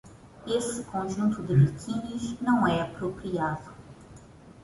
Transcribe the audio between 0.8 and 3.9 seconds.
conjunto de biquínis não é apropriado